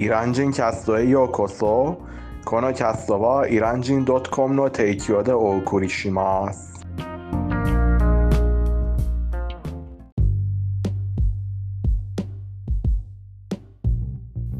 [0.00, 2.00] イラン人キャストへようこそ
[2.44, 6.86] このキャストはイラン人 .com の提供でお送りします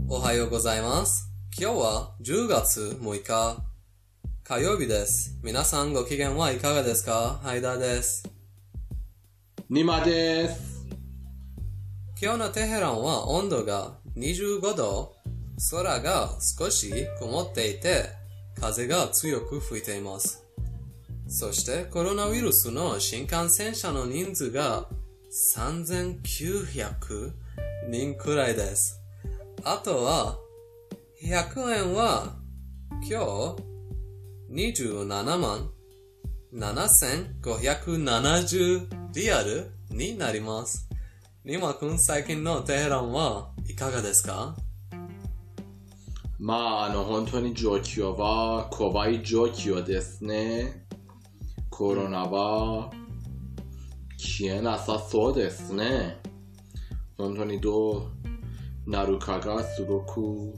[0.09, 1.31] おはようございます。
[1.59, 3.63] 今日は10月6日
[4.43, 5.39] 火曜日です。
[5.45, 8.29] 皆さんご機嫌はいかがですかハイダーです。
[9.71, 10.87] ニマです
[12.21, 15.15] 今日のテヘランは温度が25度、
[15.71, 18.05] 空が少し曇っていて、
[18.61, 20.45] 風が強く吹いています。
[21.29, 24.87] そしてコロナウイルスの新幹線車の人数が
[25.57, 27.33] 3900
[27.89, 29.03] 人くらいです。
[29.65, 30.39] あとは、
[31.23, 32.37] 100円は
[33.03, 33.17] 今日
[34.51, 35.71] 27万
[36.55, 40.89] 7570リアルになります。
[41.45, 44.57] リマ君最近のテヘランはいかがですか？
[46.39, 50.85] まああの本当に状況は怖い状況ですね。
[51.71, 52.91] コロナは
[54.17, 56.19] 消えなさそうですね。
[57.17, 58.11] 本当にど
[58.87, 60.55] うなるかがすごく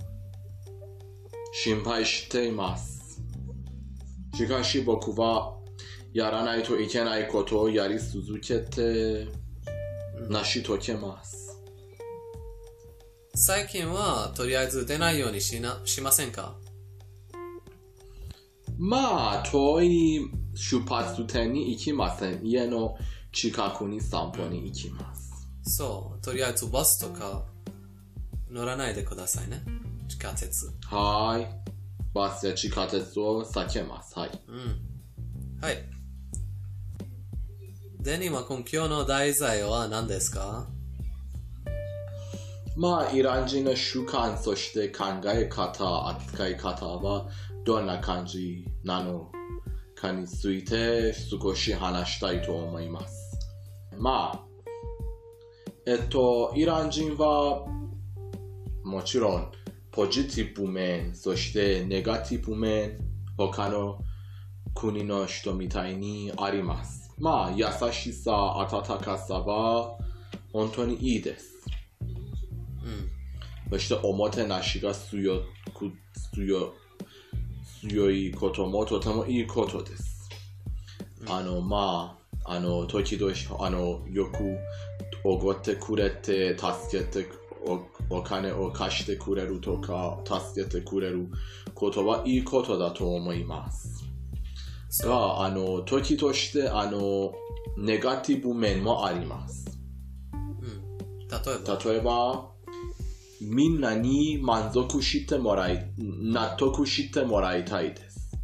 [1.53, 3.23] 心配しています。
[4.35, 5.57] しかし僕は
[6.13, 9.29] やらないといけないことをやり続けて
[10.29, 11.40] 成し遂げます
[13.35, 16.55] 最近はとりあえず出ないようにしなしませんか？
[18.79, 22.97] まあ遠い出発点に行きません家の
[23.33, 27.45] 近くに散歩に行きますそう、とりあえずバスとか
[28.51, 29.63] 乗らないでくださいね。
[30.09, 30.67] 地下鉄。
[30.87, 31.47] はい
[32.13, 35.61] バスや地下鉄を避けますはいうん。
[35.63, 35.85] はい。
[38.01, 40.67] で、ニマ君今日の題材は何ですか？
[42.81, 47.29] まあイラン人の習慣そして考え方扱い方は
[47.63, 49.31] どんな感じなの
[49.95, 53.39] かについて少し話したいと思います
[53.99, 54.41] まあ
[55.85, 57.67] えっとイラン人は
[58.83, 59.53] もちろん
[59.93, 62.97] ポジティブ面そしてネガティブ面
[63.37, 63.99] 他の
[64.75, 69.99] 国の人みたいにありますまあ優しさ温かさは
[70.51, 71.50] 本当にいいです。
[73.71, 75.43] そしておもてなしが強
[75.75, 75.93] く
[76.35, 76.75] 強
[77.81, 80.29] 強いこともとてもいいことです。
[81.29, 83.33] あの、まあ、あの、時々、
[83.65, 84.59] あの、よく
[85.25, 87.27] おごってくれて、助けて
[88.11, 91.29] お、お金を貸してくれるとか、助けてくれる
[91.75, 94.05] ことはいいことだと思います。
[95.05, 97.33] が、あの、時として、あの、
[97.79, 99.79] ネガティブ面もあります。
[100.35, 101.29] うん。
[101.29, 102.51] 例えば、例えば
[103.41, 108.39] みんなに満足してもらい納得してもらいたいです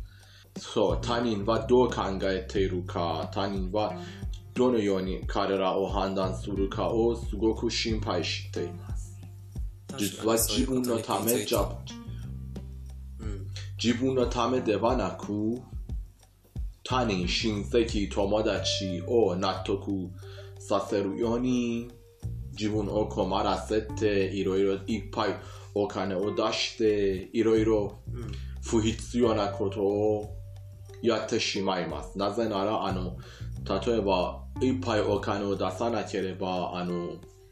[0.58, 3.94] そう他人はどう考えているか他人は
[4.54, 9.16] どのように彼らを判断するかをすごく心配しています
[9.98, 13.46] 実は自分のためじゃうん。
[13.82, 15.60] 自分のためではなく
[16.84, 19.90] 他人親戚友達を納得
[20.58, 21.90] させるように
[22.58, 25.36] 自分を困らせていろいろいっぱい
[25.74, 27.98] お金を出していろいろ。
[28.66, 30.34] 不必要なことを
[31.00, 33.16] やってしまいますなぜならあの
[33.86, 37.10] 例えばいっぱいお金を出さなければあの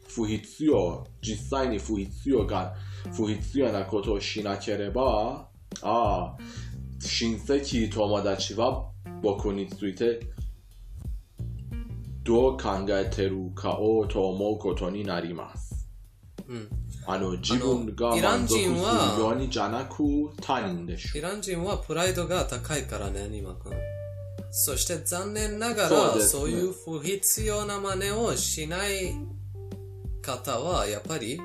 [0.09, 2.73] 不必要実際に不必要が
[3.15, 5.47] 不必要なことをしなければ
[5.81, 6.37] ああ
[6.99, 8.89] 親戚友達は
[9.21, 10.19] 僕について
[12.25, 15.87] どう考えてるかをと思うことになります
[16.47, 16.69] うん。
[17.07, 20.03] あの自分が満足するようにじゃなく
[20.41, 23.73] 他人でしょイラン人はプライドが高いからね、ニマ君。
[24.49, 29.13] そして残念ながら、そうねいう不必要な真似をしない
[30.23, 31.39] 方は、やっぱり、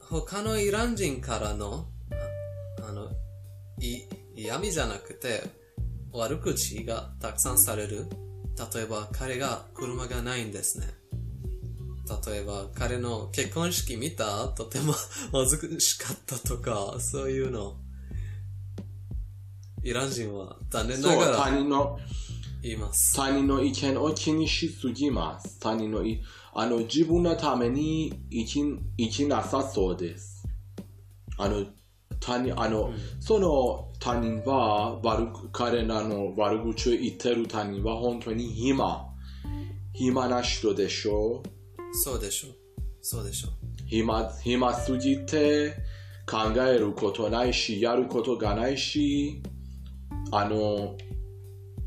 [0.00, 1.86] 他のイラン人からの、
[2.80, 3.10] ああの、
[3.80, 4.02] い
[4.36, 5.42] 嫌味じゃなくて、
[6.12, 8.06] 悪口がたくさんされる。
[8.74, 10.86] 例えば、彼が車がないんですね。
[12.26, 14.48] 例えば、彼の結婚式見た？
[14.48, 14.94] とても
[15.32, 17.76] 恥ずしかったとか、そういうの。
[19.84, 21.98] イラン人は残念なそうがら他人の
[22.62, 23.14] 言います。
[23.14, 25.60] 他人の意見を気にしすぎます。
[25.60, 26.20] 他人のい
[26.52, 28.62] あの自分のために生き
[28.98, 30.44] 生きなさそうです。
[31.38, 31.64] あの
[32.20, 39.06] 他人あの、その他人は悪く彼らの悪口を言ってる他人は本当に暇
[39.94, 41.42] 暇な人でしょ？
[41.42, 41.48] う。
[41.94, 42.52] そうでしょう。
[43.00, 43.52] そうでしょう。
[43.86, 45.74] 暇暇すぎて
[46.30, 49.42] 考えることないし、やることがないし、
[50.30, 50.96] あの、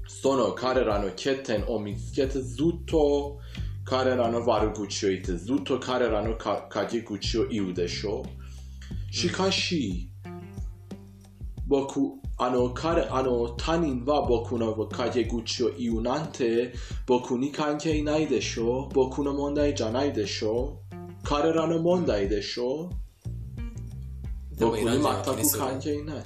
[0.07, 3.39] その彼らの欠点を見つけてずっと
[3.85, 8.23] 彼らの悪口を言ってずっと彼らの陰口を言うでしょ？
[8.23, 9.13] う。
[9.13, 10.10] しかし、
[11.71, 12.01] 僕、
[12.37, 16.73] あの、彼、あの、他人は僕の陰口を言うなんて
[17.07, 18.93] 僕に関係ないでしょう。
[18.93, 20.95] 僕の問題じゃないでしょう。
[21.23, 22.89] 彼らの問題でしょう。
[24.59, 26.23] 僕に全く関係ない。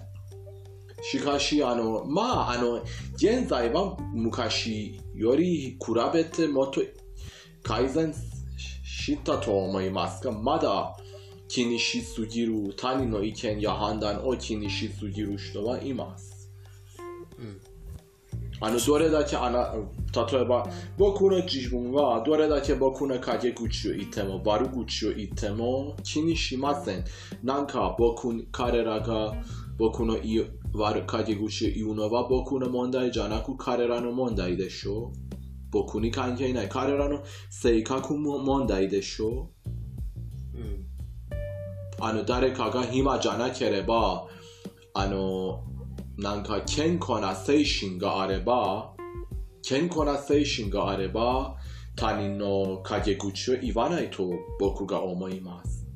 [1.03, 2.81] しかし、あの、まあ、あの、
[3.13, 6.81] 現在は昔より比べてもっと
[7.61, 8.11] 改善
[8.83, 10.97] したと思いますが、まだ
[11.47, 16.51] 気にしすぎる他人の意見や判断を気にしすぎる人はいます。
[17.37, 17.61] うん、
[18.61, 19.73] あの、どれだけあな、
[20.29, 27.03] 例えば僕の自分はどれだけ僕の陰口を言っても悪口を言っても気にしません。
[27.43, 29.35] なんか僕、彼らが
[29.77, 30.17] 僕の
[30.73, 35.35] 悪陰口を言うのは僕の問題じゃなく彼らの問題でしょう。
[35.71, 36.69] 僕に関係ない。
[36.69, 39.51] 彼らの性格も問題でしょ
[40.55, 40.57] う。
[40.57, 40.84] うん、
[41.99, 44.27] あの、誰かが暇じゃなければ、
[44.93, 45.63] あの、
[46.17, 48.93] なんか健康な精神があれば、
[49.63, 51.57] 健康な精神があれば、
[51.95, 55.87] 他人の陰口を言わないと僕が思います。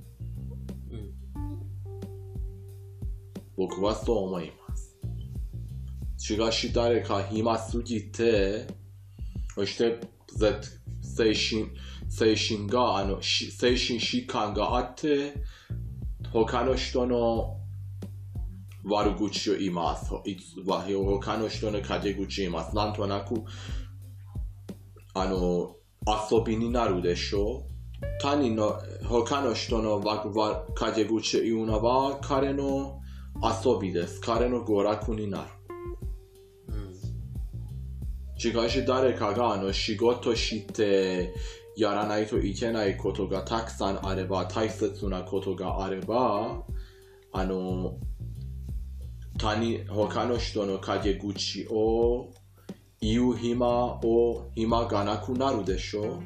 [0.92, 1.13] うん、
[3.57, 4.98] 僕はそう思います。
[6.18, 8.68] しかし誰か暇すぎて、
[9.56, 10.00] そして
[11.02, 11.69] 精神
[12.10, 15.34] 精神があの精神疾患があって
[16.31, 17.58] 他の人の
[18.84, 20.12] 悪口を言います。
[20.12, 22.76] 他の人の陰口を言います。
[22.76, 23.44] なんとなく、
[25.14, 25.76] あの、
[26.31, 27.70] 遊びになるでしょう。
[28.22, 30.02] 他人の、他の人の
[30.76, 33.02] 陰口を言うのは彼の
[33.42, 34.22] 遊びです。
[34.22, 35.50] 彼の娯楽になる。
[38.40, 41.34] しかし誰かがあの仕事して
[41.80, 46.64] やらないといけないことがたくさんあれば、大切なことがあれば、
[47.31, 47.98] あの、
[49.38, 52.34] 他人、他の人の陰口を
[53.00, 56.20] 言う暇を暇がなくなるでしょう。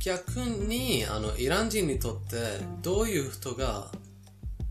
[0.00, 2.36] 逆にあのイラン人にとって
[2.80, 3.92] どういう人が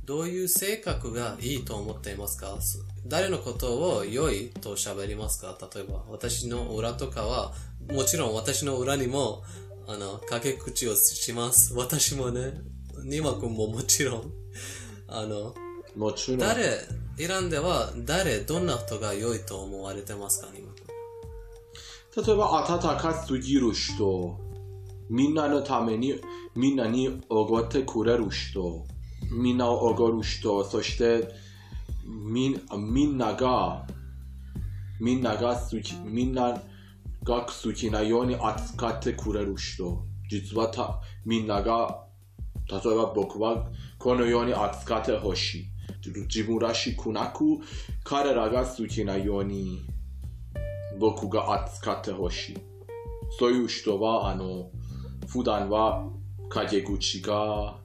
[0.03, 2.57] どういう性格がいいと思っていますか？
[3.05, 5.55] 誰のことを良いと喋りますか？
[5.73, 7.53] 例えば私の裏とかは
[7.91, 9.43] もちろん私の裏にも
[9.87, 11.73] あの陰口をします。
[11.73, 12.53] 私もね
[13.03, 14.31] ニマ君ももちろん。
[15.07, 15.55] あの
[15.95, 16.39] もちろん。
[16.39, 16.79] 誰、
[17.17, 20.71] イランでは誰、どんな人が良いと思われてますか、今。
[22.15, 24.37] 例えば、温かすぎる人、
[25.09, 26.21] みんなのために、
[26.55, 28.85] みんなにおごってくれる人、
[29.31, 31.27] みんなをおごる人、そして
[32.05, 33.87] みみんなが、
[34.99, 36.61] みんなが好き、みんな
[37.23, 42.03] が好きなように扱ってくれる人、実はたみんなが、
[42.69, 43.67] 例えば僕は
[43.97, 45.69] このように扱ってほしい。
[46.27, 47.43] 自分らしくなく
[48.03, 49.85] 彼らが好きなように
[50.97, 52.57] 僕が扱ってほしい
[53.37, 54.69] そういう人はあの
[55.27, 56.07] 普段は
[56.49, 57.77] 陰口が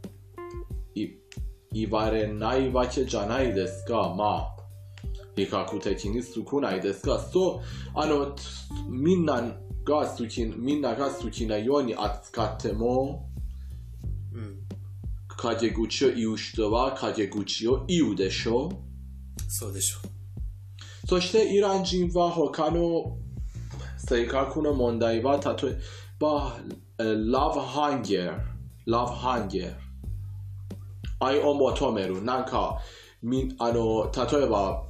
[1.72, 4.53] 言われないわけじゃないですかまあ
[5.36, 8.34] 比較的に少ないですがそうあの
[8.88, 9.42] みんな
[9.84, 13.28] が好きみんなが好きなように扱っても
[15.36, 18.84] 陰口を言う人は陰口を言うでしょう
[19.48, 20.14] そうでしょう。
[21.06, 23.18] そしてイラン人は他の
[23.98, 25.78] 性格の問題は例え
[26.18, 26.56] ば
[26.98, 28.38] ラブハンゲー
[28.86, 29.74] ラブハンゲー
[31.20, 32.78] 愛を求めるなんか
[33.22, 34.84] みあの例えば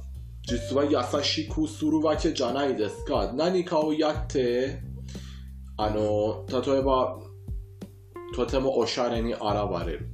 [0.45, 4.79] 実は優しくするわけじゃないですか何かをやって
[5.77, 7.17] あの例えば
[8.35, 9.43] とてもおしゃれに現
[9.85, 10.09] れる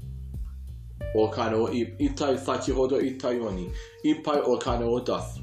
[1.16, 3.70] お金を一体先ほど言ったように
[4.04, 5.42] いっぱいお金を出す。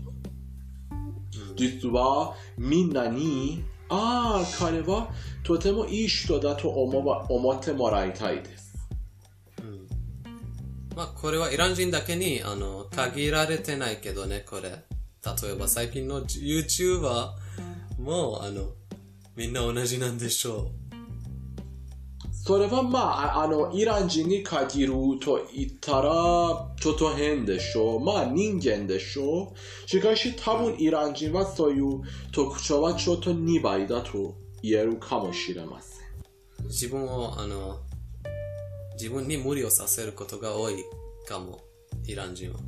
[1.57, 5.11] 実はみんなにああ彼は
[5.43, 8.58] とてもいい人だと思思ってもらいたいです。
[10.99, 14.71] まあこれはイラン人だけにあの限られてないけどねこれ。
[14.71, 17.31] 例えば最近の YouTuber
[18.01, 18.73] もあの
[19.37, 20.67] みんな同じなんでしょう。
[22.33, 26.11] それはまあ、あの、イラン人に限ると言ったら、
[26.81, 28.01] ちょっと変でしょう。
[28.01, 29.89] まあ、人間でしょう。
[29.89, 32.01] しかし、多分イラン人はそういう
[32.33, 36.67] 特徴はちょっと2倍だと言えるかもしれません。
[36.69, 37.81] 自分を、あの、
[39.01, 40.85] 自分に無理をさせることが多い
[41.27, 41.61] かも、
[42.07, 42.59] イラン人は。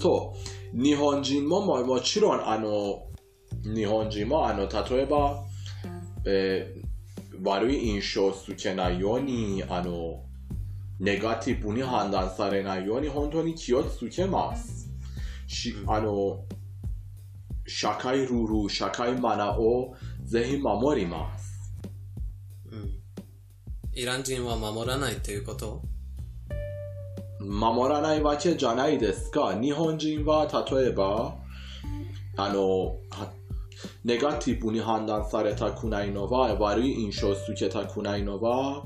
[0.00, 0.34] そ
[0.74, 0.82] う。
[0.82, 3.06] 日本人もももちろん、あの、
[3.62, 5.44] 日本人も、あの、例えば、
[6.26, 6.94] えー
[7.42, 10.22] 悪い印象をつけないように、あの、
[11.00, 14.88] ネガティブに判断されないように本当に気をつけます。
[15.46, 16.44] し、あの、
[17.66, 21.33] 社会ルール、社会マナーをぜひ守ります。
[23.96, 25.80] イラン人は守らないということ？
[27.40, 29.54] 守らないわけじゃないですか。
[29.60, 31.36] 日本人は例えば、
[32.36, 32.96] あの、
[34.04, 38.82] ネガティブに判断されたくないのは、悪い印象をつけたくないのは、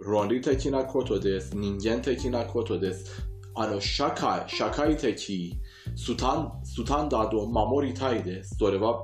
[0.00, 1.54] 論理的なことです。
[1.54, 3.22] 人間的なことです。
[3.54, 5.54] あの、社会、社会的
[5.94, 8.56] スタンスタンダードを守りたいです。
[8.58, 9.00] それは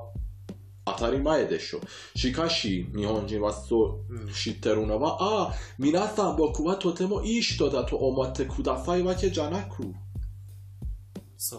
[0.97, 2.17] 当たり前でしょう。
[2.17, 9.93] しかし、日本人はそう知ってるのは、ああ、皆さん僕はとてもいい人だと思ってくださいわけじゃなく、
[11.37, 11.57] そ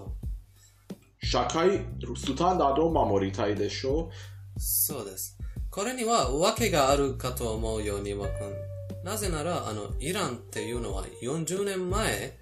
[1.22, 1.26] う。
[1.26, 1.84] 社会
[2.16, 4.10] スタンダードを守りたいでしょ
[4.58, 5.38] そうです。
[5.70, 8.70] これには訳があるかと思うようにわかん
[9.04, 12.36] なぜなら、あの、イランっていうのは40年前、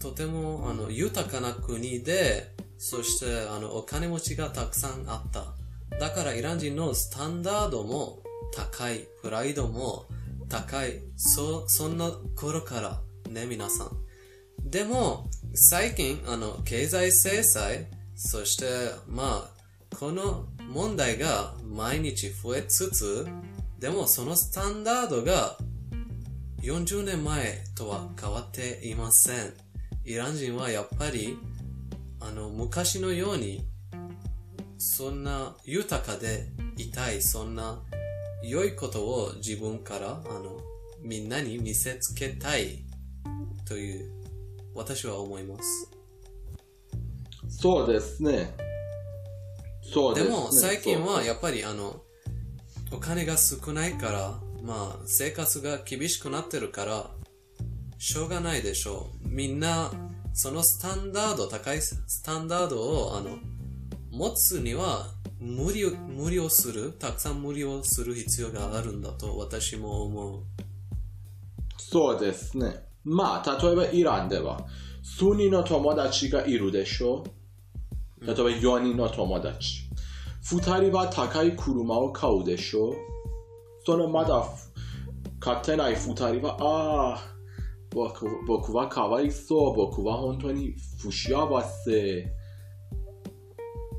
[0.00, 5.51] とてもあの豊かな国で、そしてあのお金持ちがたくさんあった。
[6.00, 8.22] だからイラン人のスタンダードも
[8.54, 10.06] 高い、プライドも
[10.48, 11.00] 高い。
[11.16, 13.90] そ、そんな頃からね、皆さん。
[14.68, 18.66] でも、最近、あの、経済制裁、そして、
[19.08, 23.26] まあ、この問題が毎日増えつつ、
[23.78, 25.56] でもそのスタンダードが
[26.62, 29.54] 40年前とは変わっていません。
[30.04, 31.36] イラン人はやっぱり、
[32.20, 33.66] あの、昔のように、
[34.84, 37.80] そんな豊かでいたい、そんな
[38.42, 40.60] 良いことを自分から、あの、
[41.00, 42.84] みんなに見せつけたい
[43.64, 44.10] という、
[44.74, 45.88] 私は思います。
[47.48, 48.56] そうですね。
[49.92, 50.26] そうでね。
[50.26, 52.02] ですも最近はやっぱりあの
[52.90, 57.10] お金が少ないからまあ生活が厳しくなってるから
[57.98, 59.92] しょうがないでしょうみんな
[60.32, 63.38] そのスタンダード高いスタンダードをあの
[64.12, 65.06] 持つには
[65.40, 70.42] 無理無理をするたくさん無理をする必要があるんだと私も思う
[71.78, 72.84] そうですね。
[73.04, 74.66] まあ、例えばイランでは、
[75.02, 77.24] 数人の友達がいるでしょ？
[78.20, 79.88] う例えば4人の友達。
[80.44, 82.90] 2人は高い車を買うでしょ？
[82.90, 82.94] う
[83.84, 84.44] そのまだ
[85.40, 87.34] 買ってない2人は、ああ、
[87.90, 89.76] 僕僕はかわいそう。
[89.76, 92.41] 僕は本当に不幸せ。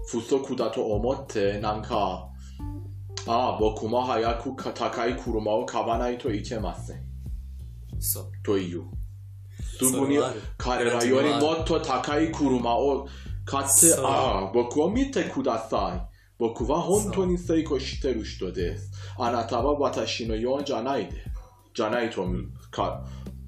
[0.10, 2.30] 不足だと思って、なんか、
[3.26, 7.04] ああ、僕も早くか高い車を買わないといけません。
[8.00, 8.84] そうという。
[9.80, 13.08] すぐにそれはある彼らよりもっと高い車を
[13.46, 16.14] 買って、そうああ、僕を見てください。
[16.38, 18.92] 僕は本当に成功してる人です。
[19.18, 21.24] あなたは私のようじゃないで。
[21.74, 22.28] じゃないと
[22.70, 23.06] か、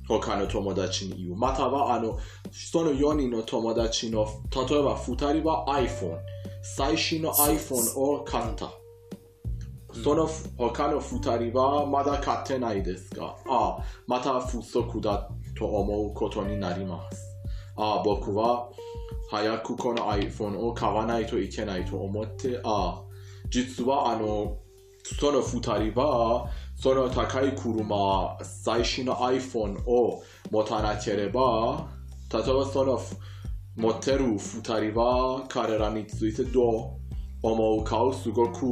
[0.08, 1.36] 他の友達に言う。
[1.36, 2.18] または、あの、
[2.52, 6.18] その4人の友達の、例えば2人は iPhone。
[6.74, 8.72] 最新の iPhone を買った。
[10.04, 17.22] その他の2人はまだ買ってないですが、ああ、また不足だと思うことになります。
[17.78, 18.70] ああ、僕は
[19.30, 23.04] 早くこの iPhone を買わないといけないと思って、ああ、
[23.50, 24.58] 実はあの、
[25.20, 31.88] その2人は、その高い車、最新の iPhone を持たなければ、
[32.34, 33.00] 例えばその
[33.76, 36.98] 持ってる2人は彼らについてど
[37.44, 38.66] う思うかをすごく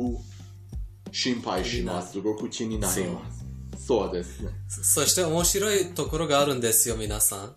[1.11, 2.13] 心配します。
[2.13, 3.45] すごく気になります。
[3.85, 4.49] そうですね。
[4.67, 7.55] そして面白いところがあるんですよ、皆さん。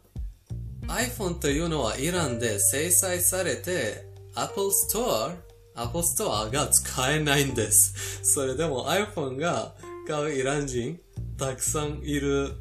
[0.89, 5.37] iPhone というのはイランで制裁されて、Apple Store、
[5.75, 8.21] Apple Store が使えないんです。
[8.25, 9.75] それでも iPhone が
[10.09, 10.99] 買うイラン人
[11.39, 12.53] たくさんいる。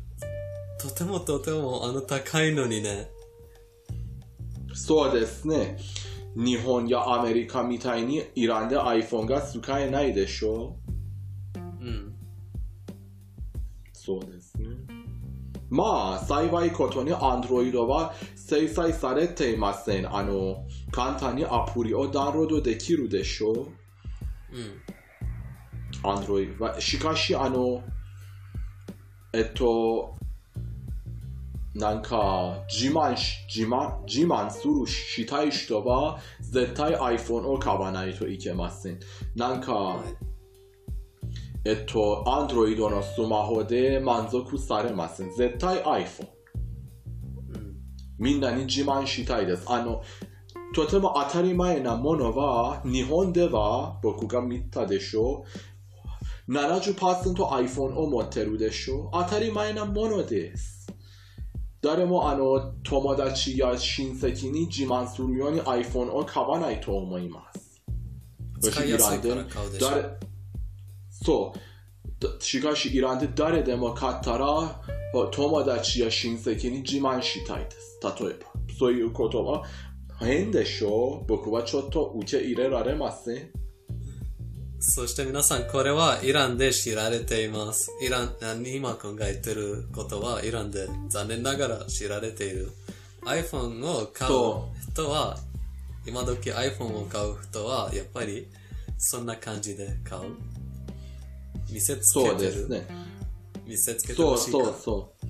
[0.79, 3.09] とてもとてもあの高いのにね。
[4.75, 5.77] そうですね。
[6.35, 10.75] 日本やアメリカみたいにイランで iPhone が使えないでしょ
[11.79, 12.13] うん。
[13.93, 14.65] そうですね。
[15.69, 20.13] まあ、幸いことに Android は制裁されていません。
[20.13, 23.69] あの、簡単にアプリをダウンロードできるでしょ
[24.51, 24.81] うん。
[26.03, 26.79] Android は。
[26.81, 27.81] しかし、あの、
[29.33, 30.15] えっと、
[31.75, 38.99] なんか、自慢し、自慢、自慢するしたい人は、絶対 iPhone を買わないといけません。
[39.35, 40.07] なんか、はい。
[41.65, 45.31] えっと、アンドロイドのスマホで満足されません。
[45.35, 46.29] 絶対 iPhone。
[47.55, 47.75] うん。
[48.19, 49.65] みんなに自慢したいです。
[49.67, 50.01] あの、
[50.73, 55.43] とても当たり前なものは、日本では僕が見たでしょ
[56.47, 56.53] う。
[56.53, 59.09] 70% iPhone を持ってるでしょう。
[59.11, 60.74] 当たり前なものです。
[61.85, 67.79] 誰もあの友達や親戚に自慢するように iPhone を買わないと思います。
[68.59, 69.91] 使いやすいから買うでしょ。
[69.91, 70.09] 誰
[71.11, 71.59] そう。
[72.19, 74.81] だしかし、イランで誰でも買ったら、
[75.31, 77.99] 友達や親戚に自慢したいです。
[78.19, 78.47] 例えば。
[78.79, 79.63] そういうことは
[80.19, 83.51] 変でしょう僕はちょっと受け入れられません。
[84.87, 87.91] そして皆さん、これはイランで知られています。
[88.01, 92.71] イラン、あニーマ君が言ってることはイランで残念ながら知られている。
[93.23, 95.37] iPhone を買うそ人は、
[96.05, 98.47] 今時 iPhone を買う人は、やっぱり
[98.97, 100.21] そんな感じで買う？
[101.73, 102.51] 見せつけそうてる。
[102.51, 102.87] ですね。
[103.65, 104.59] 見せつけてそうほしいか？
[104.59, 104.65] ら。
[104.65, 105.27] そうそう。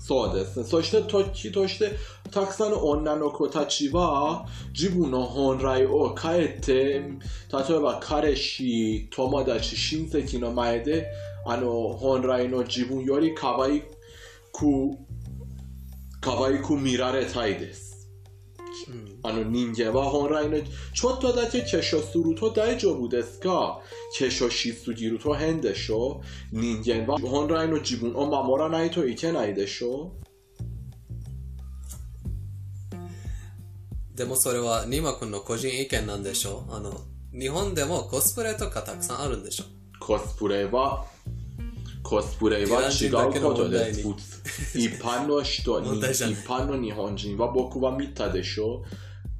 [0.00, 0.64] そうですね。
[0.64, 1.96] そして時として、
[2.32, 11.08] たくさんの女の子たちは自分の本来を変えて、例えば彼氏、友達、親戚の前で、
[11.46, 13.86] あの、本来の自分より可愛く、
[16.22, 18.08] 可愛く見られたいです。
[18.88, 20.58] うんあの人間は本来の
[20.92, 23.80] ちょっとだけ化粧すると大丈夫ですか
[24.18, 30.12] 化粧しすぎると変でしょ人間は本来の自分を守らないといけないでしょ
[34.14, 36.66] でもそれはニーマ君の個人意見なんでしょ？
[36.70, 37.00] あの、
[37.32, 39.64] 日本でもコスプレとかたくさんあるんでしょ？
[39.98, 41.06] コスプレは
[42.02, 44.78] コスプレは違うことです。
[44.78, 46.04] 一般の人に、一
[46.46, 48.84] 般の日本人は僕は見たでしょ？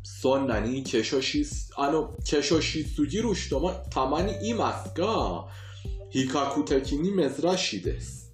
[0.02, 1.44] そんなに化粧し、
[1.76, 5.46] あの、化粧しすぎる人もたまにいますが、
[6.10, 8.32] 比較的に珍しいです。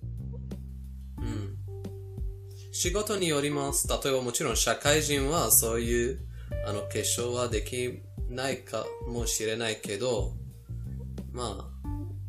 [1.18, 1.56] うん。
[2.72, 3.88] 仕事によります。
[3.88, 6.20] 例えばもちろん社会人はそういう、
[6.66, 10.34] あの、化粧はできないかもしれないけど、
[11.32, 11.78] まあ、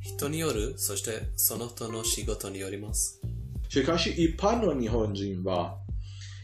[0.01, 3.21] 人による、そしてその人の仕事によります。
[3.67, 5.77] しかし一般の日本人は、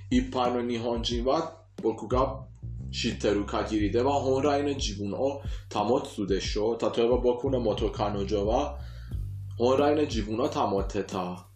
[0.09, 2.39] 一般の日本人は僕が
[2.91, 5.41] 知ってる限りでは本来の自分を
[5.73, 6.79] 保つでしょう。
[6.79, 8.77] 例えば僕の元彼女は
[9.57, 11.47] 本来の自分を保ってた。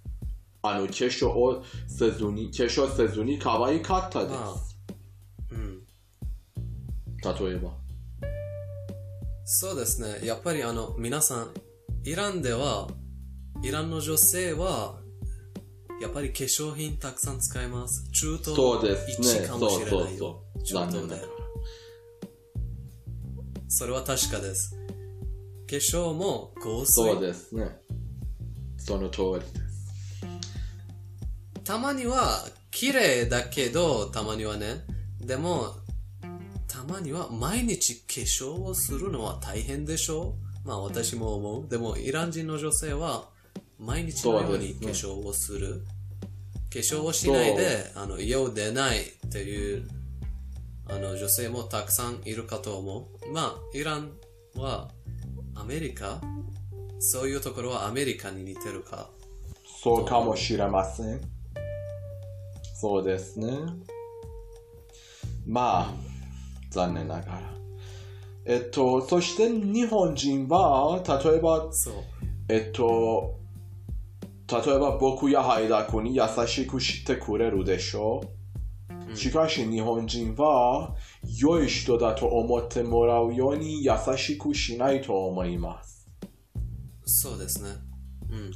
[0.61, 4.33] あの、化粧をせずに、化粧せずに可愛かったです。
[4.33, 4.68] まあうん。
[7.23, 7.71] 例えば。
[9.45, 10.25] そうですね。
[10.25, 11.53] やっぱりあの、皆さん、
[12.03, 12.87] イランでは、
[13.63, 14.99] イランの女性は、
[16.01, 18.09] やっぱり化粧品たくさん使います。
[18.11, 19.27] 中東そうですね。
[19.45, 19.99] 1かそうもしれないよ。
[19.99, 20.63] そうそう。
[20.63, 21.39] 中残念なが東で。
[23.67, 24.75] それは確かです。
[24.75, 26.93] 化粧も香水。
[26.93, 27.79] そうですね。
[28.77, 29.59] その通りです。
[31.63, 34.85] たまには綺麗だけど、たまにはね。
[35.19, 35.88] でも、た
[36.89, 40.35] まには毎日化粧をするのは大変でしょ？
[40.65, 41.67] うまあ私も思う。
[41.69, 43.29] でもイラン人の女性は
[43.79, 45.85] 毎日のように化粧をする。
[46.71, 49.87] 化粧をしないであの家を出ないっていう
[50.87, 53.31] あの女性もたくさんいるかと思う。
[53.33, 54.11] まあイラン
[54.55, 54.89] は
[55.55, 56.21] アメリカ？
[56.99, 59.09] そういうところはアメリカに似てるか？
[59.81, 61.21] そうかもしれません。
[62.75, 63.47] そうですね。
[65.47, 65.93] まあ、
[66.69, 67.39] 残念ながら。
[68.45, 71.69] えっと、そして日本人は、例えば。
[72.47, 73.37] えっと、
[74.47, 78.23] 例えば僕やハイダ君に優しくしてくれるでしょ？
[79.11, 79.15] う。
[79.15, 80.95] しかし日本人は、
[81.39, 86.07] 良い人だと思ってもらうように優しくしないと思います。
[87.05, 87.69] そうですね。
[88.31, 88.51] うん。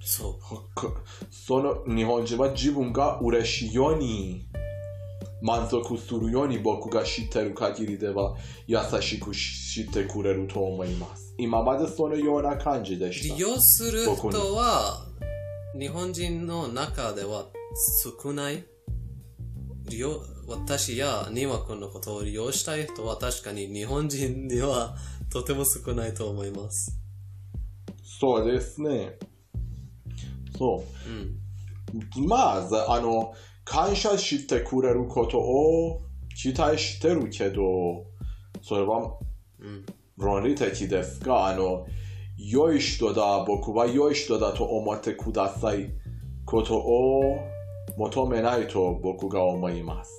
[0.00, 0.34] そう。
[0.74, 0.94] こ
[1.30, 4.46] その日本人は自分が嬉しいように
[5.40, 11.34] 満足するように僕が知ってる限りでは優しくしてくれると思います。
[11.38, 13.40] 今までそのような感じでした利。
[13.40, 15.06] 用する人は
[15.78, 17.46] 日本人の中では
[18.22, 18.64] 少ない
[19.88, 24.96] 利用私やニワ君のことを利用したい人は確かに日本人には
[25.30, 26.98] とても少ないと思います。
[28.02, 29.18] そうですね。
[30.56, 32.24] そうん。
[32.24, 32.26] う。
[32.26, 33.34] まず、あの、
[33.68, 36.00] 感謝してくれることを
[36.34, 38.06] 期待してるけど、
[38.62, 39.16] それは
[39.60, 39.84] うん。
[40.16, 41.86] 論理的ですが、あの、
[42.36, 45.90] 良い人だ、僕は良い人だと思ってください
[46.44, 47.38] ことを
[47.96, 50.12] 求めないと僕が思います。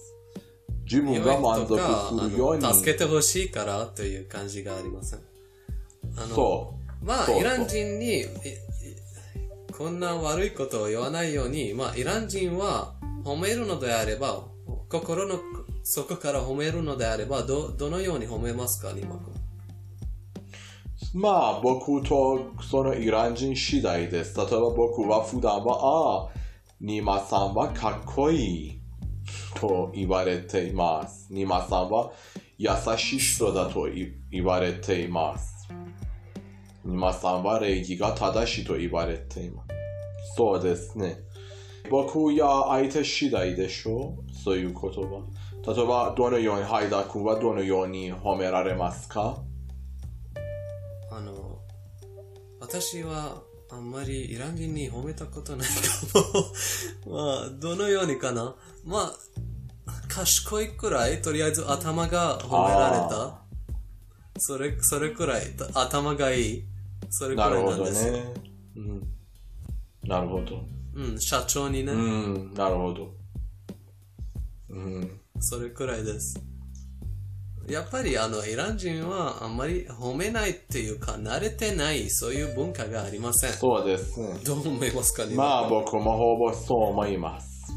[0.83, 5.19] 自分が満足するように助けてほしいからという感じがありません。
[6.17, 8.25] あのそまあ、そうそうイラン人に、
[9.77, 14.43] こんな悪いことを言わないように、まあ、イラン人は褒めるのであれば、
[14.89, 15.39] 心の
[15.83, 19.33] 底から褒めるのであれば、ど、どのように褒めますか、ニマ君？
[21.13, 24.37] まあ僕とそのイラン人次第です。
[24.37, 26.29] 例えば僕は普段は、ああ、
[26.81, 28.79] ニマさんはかっこいい
[29.55, 31.27] と言われています。
[31.31, 32.11] ニマさんは
[32.57, 33.87] 優しい人だと
[34.31, 35.67] 言われています。
[36.85, 39.69] ニマさんは礼儀が正しいと言われています。
[40.35, 41.17] そうですね。
[41.89, 45.25] 僕や相手次第でしょうそういう言葉。
[45.65, 49.37] 例えば、どのように、ハイダ君はどのように褒められますか
[51.11, 51.59] あの、
[52.59, 56.19] 私はあんまりイラン人に褒めたことないか
[57.09, 57.15] も。
[57.15, 58.55] まあ、どのようにかな。
[58.85, 59.13] まあ、
[60.07, 63.41] 賢いくらい、とりあえず頭が褒められたあ。
[64.37, 66.63] それ、それくらい、た頭がいい。
[67.09, 68.13] それくらなるほどいなんですよ。
[68.13, 68.33] ね。
[68.77, 69.07] うん。
[70.03, 70.78] なるほど。
[70.99, 73.13] うん、社長にね、うん、なるほど。
[74.69, 75.21] うん。
[75.39, 76.37] それくらいです。
[77.69, 83.53] やっぱりあの、イラン人はあんまり褒めないっていうか、慣れてない、そういう文化がありません。
[83.53, 84.39] そうですね。
[84.43, 87.71] どう思いますかねまあ僕もほぼそう思います。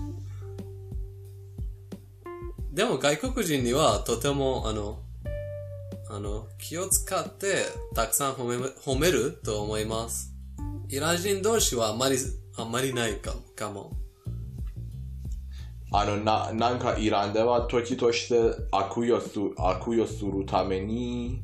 [2.72, 4.98] でも外国人にはとてもあの、
[6.10, 10.34] あの、気を使ってたくさん褒め褒めると思います。
[10.88, 12.16] イラン人同士はあんまり、
[12.56, 13.92] あんまりないかかも。
[15.90, 21.42] あの、な、なんかイランでは時として悪用す悪用するために、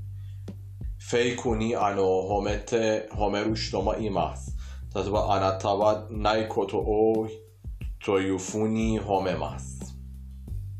[0.98, 4.56] フェイクにあの、褒めて、褒める人もいます。
[4.94, 7.28] 例えばあなたはないことを
[8.04, 9.96] というふうに褒めます。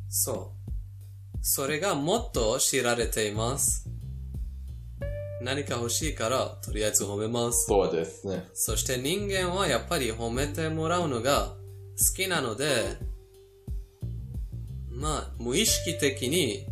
[0.08, 1.38] そう。
[1.42, 3.88] それがもっと知られています。
[5.40, 7.66] 何か欲しいから、とりあえず褒めます。
[7.66, 8.48] そうですね。
[8.54, 11.54] そして人間はやっぱり褒めてもらうのが
[11.98, 12.96] 好きなので、
[14.90, 16.66] まあ、無意識的に、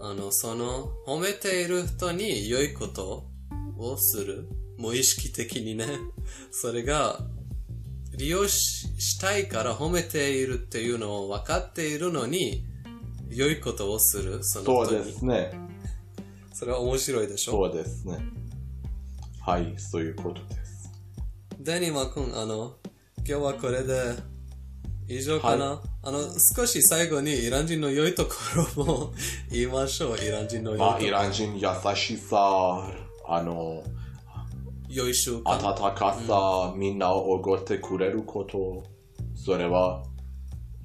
[0.00, 3.24] あの、その、褒めている人に良いこと
[3.78, 4.48] をする。
[4.76, 5.86] 無意識的にね。
[6.52, 7.20] それが、
[8.16, 12.64] 利用ししたいから褒めているっていうのを分かっているのに、
[13.30, 14.42] 良いことをする。
[14.42, 15.04] そそうの人に。
[15.04, 15.52] ですね。
[16.58, 17.52] それは面白いでしょ？
[17.52, 18.18] そうですね。
[19.40, 20.90] はい、そういうことです。
[21.60, 22.74] デニマ君、あの、
[23.18, 24.16] 今日はこれで
[25.06, 26.18] 以上かな、あの、
[26.56, 28.32] 少し最後にイラン人の良いとこ
[28.76, 29.12] ろも
[29.52, 30.18] 言いましょう。
[30.18, 31.06] イラン人の良いとまあ、ころ。
[31.06, 32.90] イラン人優しさ、
[33.28, 33.84] あの、
[34.88, 35.64] 良い習慣。
[35.64, 38.82] 温かさ、みんなをおごってくれること、
[39.36, 40.02] それは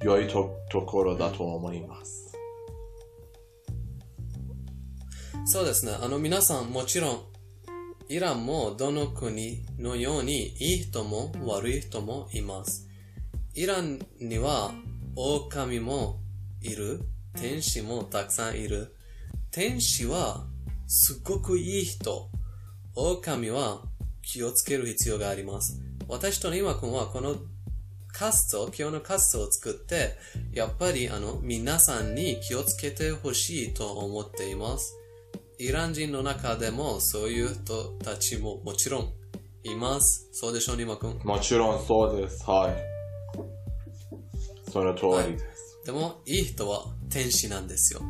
[0.04, 2.23] 良いとところだと思います。
[5.46, 5.92] そうですね。
[6.00, 7.22] あの、皆さん、もちろん、
[8.08, 12.88] イランもどの国のようにいい人も悪い人もいます。
[13.54, 14.72] イランには
[15.16, 16.18] 狼も
[16.62, 17.00] いる。
[17.34, 18.94] 天使もたくさんいる。
[19.50, 20.46] 天使は
[20.86, 22.30] すっごくいい人。
[22.94, 23.82] 狼は
[24.22, 25.80] 気をつける必要があります。
[26.08, 27.36] 私とニマ君はこの
[28.12, 30.16] カスト、今日のカストを作って、
[30.52, 34.94] やっぱりあの、皆さんに気をつけてほしいと思っています。
[35.58, 39.12] イラン人の中でもそういう人たちももちろん
[39.62, 40.28] います。
[40.32, 41.18] そうでしょう、ニマ君。
[41.24, 42.42] もちろんそうです。
[42.44, 42.74] はい。
[44.70, 45.80] その通りです。
[45.86, 48.00] でも、いい人は天使なんですよ。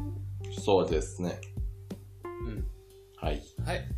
[0.64, 1.38] そうですね。
[2.24, 2.64] うん。
[3.16, 3.42] はい。
[3.64, 3.88] はい。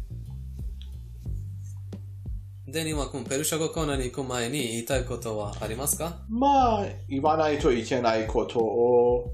[2.66, 6.24] で、ニマ君、ペルシャ語コーナーに行く前に言いたいことはありますか？
[6.28, 9.32] まあ、言わないといけないことを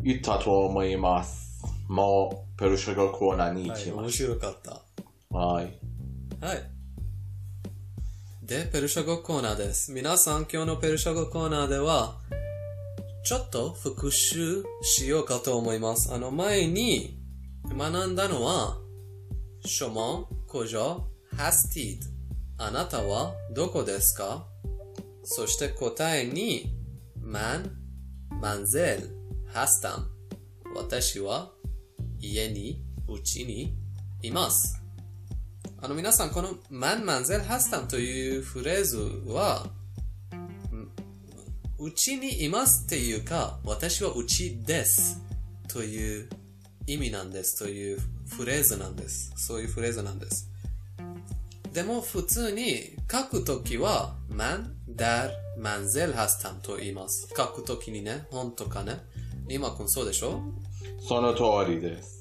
[0.00, 1.47] 言ったと思います。
[1.88, 4.82] もう、ペルシャ語コーナーに行きます、はい、面白かった。
[5.36, 5.64] はい。
[6.40, 6.70] はい。
[8.42, 9.92] で、ペルシャ語コーナーです。
[9.92, 12.18] 皆さん、今日のペルシャ語コーナーでは、
[13.24, 16.12] ちょっと復習しようかと思います。
[16.12, 17.18] あの、前に
[17.68, 18.78] 学んだのは、
[19.64, 22.02] 諸問、古城、ハスティー
[22.58, 22.64] ド。
[22.64, 24.46] あなたはどこですか？
[25.22, 26.74] そして答えに、
[27.20, 27.70] マン、
[28.40, 30.10] マンゼル、ハスタン。
[30.74, 31.50] 私は
[32.20, 33.74] 家に、うちに
[34.22, 34.82] います。
[35.80, 39.70] あの皆さん、このマンマンゼルハスタムというフレーズは、
[41.78, 45.22] うちにいますっていうか、私はうちです
[45.68, 46.28] という
[46.88, 49.32] 意味なんですというフレーズなんです。
[49.36, 50.50] そういうフレーズなんです。
[51.72, 57.28] でも普通に書くときは、マン、ダル、マンゼルハスタムと言います。
[57.36, 58.98] 書くときにね、本とかね。
[59.48, 60.42] 今君そうでしょ？
[61.00, 62.18] その通りです。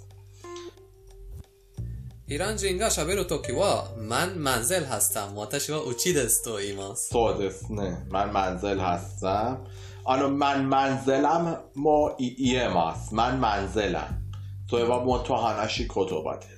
[2.30, 7.08] イラン人が喋るときは、マンマンゼルハスタン、私はうちですと言います。
[7.10, 8.06] そうですね。
[8.10, 9.68] マンマンゼルハスタン。
[10.04, 13.16] あの、マンマンゼランも言えます。
[13.16, 14.22] マンマンゼラン。
[14.70, 16.46] それはもっと話し言葉で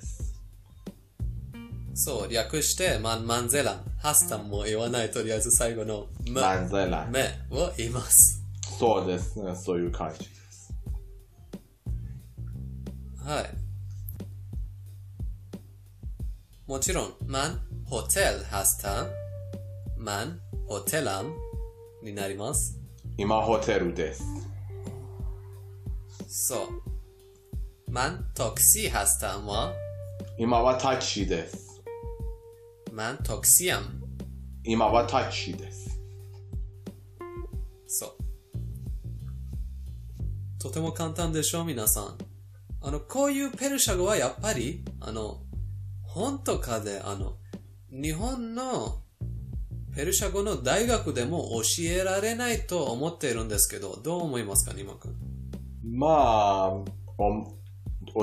[1.94, 3.84] そう、略して、マンマンゼラン。
[3.98, 7.12] ハスタンも言わない、とりあえず最後の、マンゼラン。
[7.12, 8.42] 目を言います。
[8.76, 10.39] そうですね、そういう感じ。
[13.30, 13.50] はい。
[16.66, 19.10] もちろん、マン、ホテルハスタン。
[19.96, 21.32] マン、ホテラン
[22.02, 22.76] になります。
[23.16, 24.24] 今、ホテルです。
[26.26, 26.82] そう。
[27.88, 29.74] マン、トクシーハスタンは、
[30.36, 31.80] 今はタクシーです。
[32.92, 34.02] マン、トクシアン。
[34.64, 36.00] 今はタクシーです。
[37.86, 38.10] そう。
[40.58, 42.29] とても簡単でしょ、皆さん。
[42.82, 45.42] あの、こういうペルシャ語はやっぱり、あの、
[46.02, 47.34] 本とかで、あの、
[47.90, 49.02] 日本の
[49.94, 55.14] ペルシャ語の大学でも教えられないと思っているんですけど、どう思いますか、ニマ君？
[55.84, 56.84] まあ、お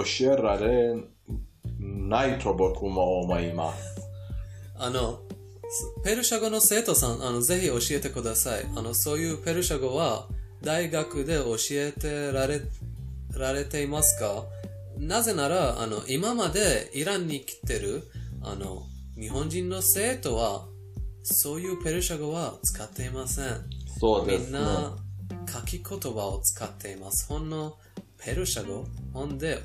[0.03, 0.95] 教えられ
[1.79, 4.01] ないと僕も思います。
[4.79, 5.19] あの、
[5.69, 8.65] すペルシャ語の生徒さん、あの、ぜひ教えてください。
[8.75, 10.27] あの、そういうペルシャ語は、
[10.63, 12.61] 大学で教えてられ、
[13.37, 14.45] られていますか？
[14.97, 18.09] なぜなら、あの、今までイランに来てる、
[18.41, 18.83] あの、
[19.19, 20.65] 日本人の生徒は、
[21.23, 23.45] そういうペルシャ語は使っていません。
[23.45, 24.59] みそうですね。
[24.59, 24.97] んな、
[25.51, 27.27] 書き言葉を使っています。
[27.27, 27.77] 本の
[28.17, 29.61] ペルシャ語、本で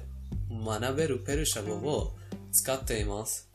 [0.50, 2.14] 学べるペルシャ語を
[2.52, 3.48] 使っています。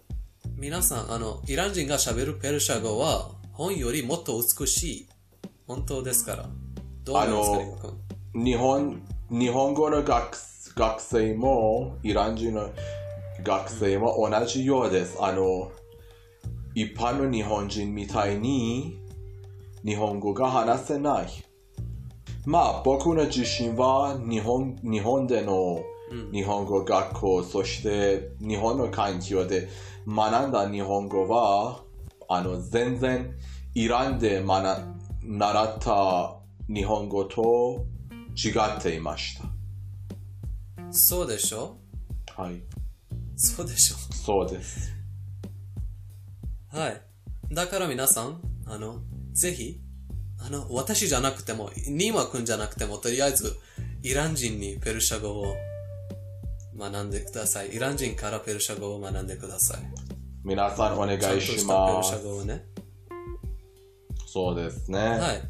[0.55, 5.09] 皆さん、あの、イラン人が喋るペルシャ語は、本よりもっと美しい。
[5.67, 6.49] 本当ですから。
[7.03, 7.93] どう思いますか、
[8.33, 10.37] 日本日本語の学
[10.73, 12.69] 学生もイラン人の
[13.43, 15.17] 学生も同じようです。
[15.19, 15.69] あの
[16.73, 18.97] 一般の日本人みたいに
[19.83, 21.27] 日本語が話せない。
[22.45, 25.83] まあ僕の自身は日本日本での
[26.31, 29.67] 日本語学校、そして日本の環境で
[30.07, 31.83] 学んだ日本語は
[32.29, 33.35] あの全然
[33.75, 34.63] イランで学
[35.21, 36.33] 習った
[36.73, 37.85] 日本語と
[38.37, 39.39] 違っていまし
[40.91, 41.77] そうでしょ？
[42.25, 42.43] た。
[42.43, 42.61] はい。
[43.35, 43.97] そうでしょ？
[44.13, 44.93] そうです。
[46.71, 47.01] はい。
[47.51, 49.01] だから皆さん、あの、
[49.33, 49.79] ぜひ、
[50.39, 53.57] あの、私じゃなくても、ニーマ君じゃなくても、とりあえず、
[54.03, 55.55] イラン人にペルシャ語を
[56.77, 57.75] 学んでください。
[57.75, 59.81] イラン人からペルシャ語を学んでください。
[60.43, 62.23] 皆さんお願いししたペルシャます。
[62.23, 62.65] 語をね。
[64.27, 64.99] そうですね。
[64.99, 65.41] はい。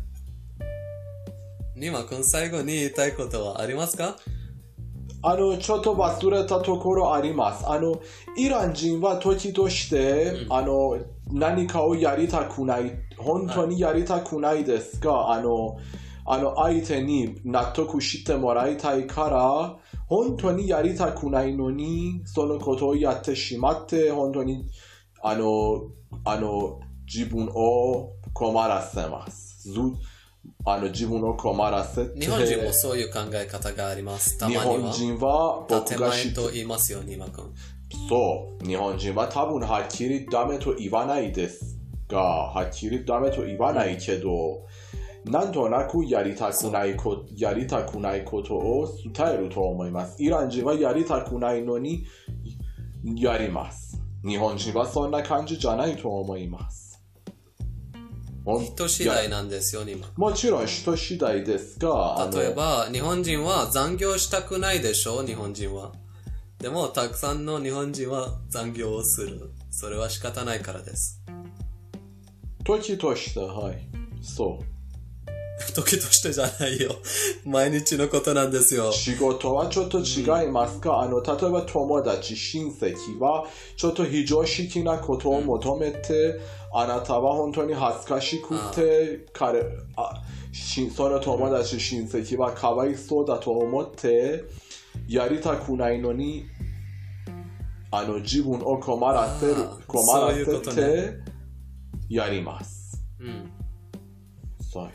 [1.79, 4.15] ニーマ君、最後に言いたいことはありますか？
[5.21, 7.69] あの、ちょっと忘れたところあります。
[7.69, 8.01] あの、
[8.35, 10.97] イラン人は時として、あの、
[11.31, 15.77] 何かをやりたくない、本当にやりたくないですが、あの、
[16.25, 24.65] あの、相手に納得してもらいたいから、本当にやりたくないのに、そのことをやってしまって、本当に、
[25.21, 25.91] あの、
[26.25, 29.69] あの、自分を困らせます。
[29.69, 29.79] ず
[30.65, 34.37] あの、自分を困らせて、日本人もそういう考え方があります。
[34.37, 34.81] たま日には。
[34.81, 37.53] 本人は僕建が知って前と言いますよ、ニーマ君。
[38.09, 41.77] そう、日本人は多分はっきりダメと言わないです
[42.09, 44.65] が、はっきりダメと言わないけど、
[45.25, 50.21] なんとなくやりたくないこやりたくないことを伝えると思います。
[50.21, 52.05] イラン人はやりたくないのに
[53.03, 54.01] やります。
[54.25, 56.86] 日本人はそんな感じじゃないと思います。
[58.47, 65.25] 人次第なんですよ、ニーマもちろん人次第ですが、例えば、日本人は残業したくないでしょ？
[65.25, 65.91] 日本人は。
[66.57, 69.51] でも、たくさんの日本人は残業をする。
[69.69, 71.21] それは仕方ないからです。
[72.63, 73.89] 時として、はい。
[74.21, 74.76] そう。
[75.73, 76.95] 時としてじゃないよ。
[77.45, 78.91] 毎日のことなんですよ。
[78.91, 86.39] 仕事はちょっと違いますか、あの、例えば友達、親戚は、ちょっと非常識なことを求めて、
[86.73, 89.63] あなたは本当に恥ずかしくて、彼、
[89.95, 94.43] あしその友達、親戚はかわいそうだと思って、
[95.07, 96.45] やりたくないのに、
[97.89, 99.55] あの、自分を困らせる
[99.87, 101.13] 困らせねて、
[102.09, 103.03] やります。
[103.19, 103.51] うん。
[104.61, 104.89] そう。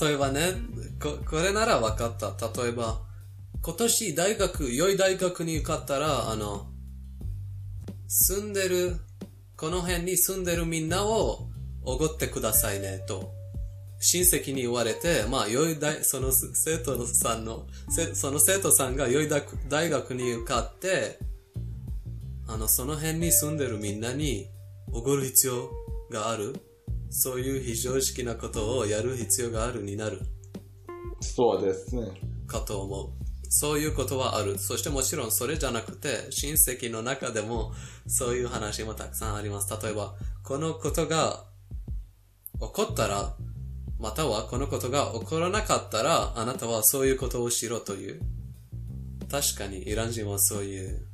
[0.00, 0.52] 例えばね、
[1.00, 2.30] ここれなら分かった。
[2.62, 3.00] 例えば、
[3.62, 6.66] 今年大学、良い大学に受かったら、あの、
[8.06, 8.96] 住んでる、
[9.56, 11.48] この辺に住んでるみんなを
[11.82, 13.32] おごってくださいね、と。
[14.00, 17.66] 親戚に言われて、まあ、良い大、その生徒さんの、
[18.14, 21.18] その生徒さんが良い大大学に受かって、
[22.46, 24.48] あの、その辺に住んでるみんなに
[24.92, 25.70] おごる必要
[26.10, 26.54] がある。
[27.10, 30.20] そういう非常識なことをやる必要があるになる
[31.20, 32.08] そうですね。
[32.46, 33.10] かと思う。
[33.50, 34.58] そういうことはある。
[34.58, 37.72] そしてもちろんそれじゃなくて、親戚の中でも
[38.06, 39.72] そういう話もたくさんあります。
[39.82, 41.44] 例えば、このことが
[42.60, 43.34] 起こったら、
[43.98, 48.20] またはこのことが起こらなかったら、あなたはそういうことをしろという。
[49.30, 51.06] 確かにイラン人はそういう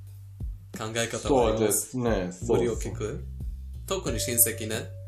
[0.76, 1.90] 考え方があります。
[1.90, 2.30] すね。
[2.32, 3.24] そう無理を聞く。
[3.86, 5.03] 特に親戚ね。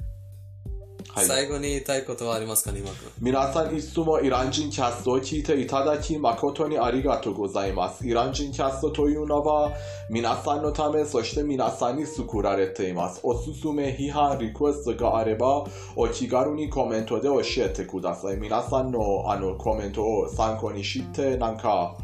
[1.16, 1.24] はい。
[1.24, 3.10] 最後に言いたいことはありますか、ニマ君？
[3.22, 8.06] 皆さんいつもイラン人キャストを聞いていただき誠にありがとうございます。
[8.06, 9.72] イラン人キャストというのは
[10.10, 13.20] 皆さんのためそして皆さんに作られています。
[13.22, 15.64] おすすめ批判、リクエストがあれば
[15.96, 18.36] お気軽にコメントで教えてください。
[18.36, 21.96] 皆さんのあのコメントを参考にしてなんか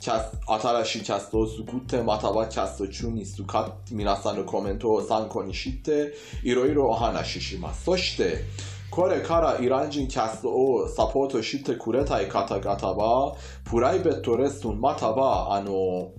[0.00, 7.84] 新しいキャストを作ってまたはキャスト中に使って皆さんのコメントを参考にしていろいろお話しします。
[7.84, 8.44] そして
[8.90, 16.12] これからイラン人キャストをサポートしてくれたい方々はプライベートレッスンまたはあの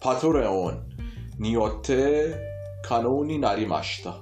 [0.00, 0.82] パトレオン
[1.38, 2.36] によって
[2.84, 4.20] 可能になりました。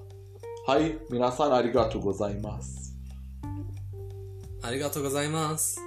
[0.66, 2.94] はい、皆さんありがとうございます。
[4.62, 5.80] ありがとうございます。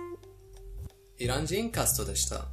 [1.17, 2.52] イラン人カストでした。